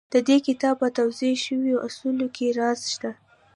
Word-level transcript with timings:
د 0.13 0.15
دې 0.27 0.37
کتاب 0.47 0.75
په 0.81 0.87
توضيح 0.97 1.35
شويو 1.45 1.83
اصولو 1.87 2.27
کې 2.35 2.47
راز 2.59 2.79
شته. 2.93 3.11